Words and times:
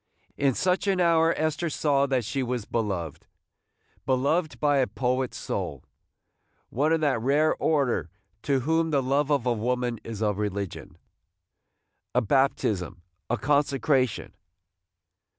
In 0.35 0.55
such 0.55 0.87
an 0.87 0.99
hour 0.99 1.31
Esther 1.37 1.69
saw 1.69 2.07
that 2.07 2.25
she 2.25 2.41
was 2.41 2.65
beloved!– 2.65 3.27
beloved 4.07 4.59
by 4.59 4.77
a 4.79 4.87
poet 4.87 5.31
soul,– 5.31 5.83
one 6.69 6.91
of 6.91 7.01
that 7.01 7.21
rare 7.21 7.53
order 7.57 8.09
to 8.41 8.61
whom 8.61 8.89
the 8.89 9.03
love 9.03 9.29
of 9.29 9.45
woman 9.45 9.99
is 10.03 10.23
a 10.23 10.33
religion!– 10.33 10.97
a 12.15 12.21
baptism!– 12.21 13.03
a 13.29 13.37
consecration! 13.37 14.33